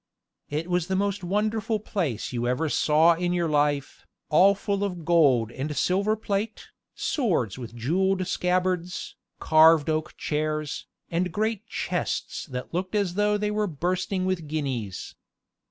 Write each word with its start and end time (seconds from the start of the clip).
It 0.49 0.67
was 0.67 0.87
the 0.87 0.95
most 0.95 1.23
wonderful 1.23 1.79
place 1.79 2.33
you 2.33 2.47
ever 2.47 2.69
saw 2.69 3.13
in 3.13 3.33
your 3.33 3.47
life, 3.47 4.07
all 4.29 4.55
full 4.55 4.83
of 4.83 5.05
gold 5.05 5.51
and 5.51 5.77
silver 5.77 6.15
plate, 6.15 6.69
swords 6.95 7.59
with 7.59 7.75
jeweled 7.75 8.25
scabbards, 8.25 9.15
carved 9.39 9.91
oak 9.91 10.17
chairs, 10.17 10.87
and 11.11 11.31
great 11.31 11.67
chests 11.67 12.47
that 12.47 12.73
looked 12.73 12.95
as 12.95 13.13
though 13.13 13.37
they 13.37 13.51
were 13.51 13.67
bursting 13.67 14.25
with 14.25 14.47
guineas. 14.47 15.13